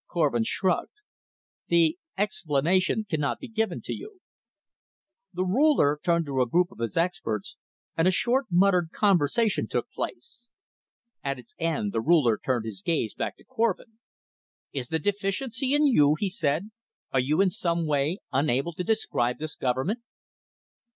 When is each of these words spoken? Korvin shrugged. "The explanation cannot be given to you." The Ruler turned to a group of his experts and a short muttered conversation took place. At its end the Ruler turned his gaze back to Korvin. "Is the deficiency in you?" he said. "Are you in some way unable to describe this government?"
Korvin 0.09 0.43
shrugged. 0.43 0.95
"The 1.67 1.99
explanation 2.17 3.05
cannot 3.07 3.37
be 3.37 3.47
given 3.47 3.81
to 3.83 3.93
you." 3.93 4.19
The 5.31 5.43
Ruler 5.45 5.99
turned 6.01 6.25
to 6.25 6.41
a 6.41 6.47
group 6.49 6.71
of 6.71 6.79
his 6.79 6.97
experts 6.97 7.55
and 7.95 8.07
a 8.07 8.11
short 8.11 8.47
muttered 8.49 8.89
conversation 8.93 9.67
took 9.67 9.91
place. 9.91 10.47
At 11.23 11.37
its 11.37 11.53
end 11.59 11.91
the 11.93 12.01
Ruler 12.01 12.39
turned 12.43 12.65
his 12.65 12.81
gaze 12.81 13.13
back 13.13 13.37
to 13.37 13.43
Korvin. 13.45 13.99
"Is 14.73 14.87
the 14.87 14.97
deficiency 14.97 15.75
in 15.75 15.85
you?" 15.85 16.15
he 16.17 16.29
said. 16.29 16.71
"Are 17.11 17.19
you 17.19 17.39
in 17.39 17.51
some 17.51 17.85
way 17.85 18.17
unable 18.31 18.73
to 18.73 18.83
describe 18.83 19.37
this 19.37 19.55
government?" 19.55 19.99